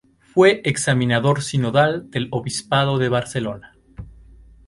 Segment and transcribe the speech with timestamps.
[0.33, 3.77] Fue examinador sinodal del obispado de Barcelona.